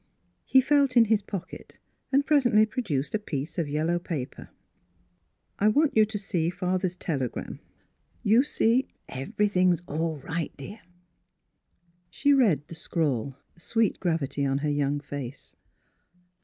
He 0.45 0.61
felt 0.61 0.97
in 0.97 1.05
his 1.05 1.21
pocket 1.21 1.77
and 2.11 2.25
presently 2.25 2.65
pro 2.65 2.81
duced 2.81 3.13
a 3.13 3.19
piece 3.19 3.59
of 3.59 3.69
yellow 3.69 3.99
paper." 3.99 4.49
I 5.59 5.67
want 5.67 5.95
you 5.95 6.07
to 6.07 6.17
see 6.17 6.49
father's 6.49 6.95
telegram. 6.95 7.59
You 8.23 8.41
see 8.43 8.87
everything's 9.07 9.81
all 9.81 10.17
right, 10.17 10.51
dear." 10.57 10.79
She 12.09 12.33
read 12.33 12.67
the 12.67 12.73
scrawl, 12.73 13.37
a 13.55 13.59
sweet 13.59 13.99
gravity 13.99 14.43
on 14.43 14.57
her 14.65 14.71
young 14.71 14.99
face. 15.01 15.55